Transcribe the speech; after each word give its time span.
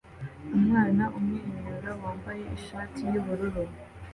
Umwana 0.57 1.03
umwenyura 1.17 1.91
wambaye 2.01 2.43
ishati 2.57 3.01
yubururu 3.13 3.61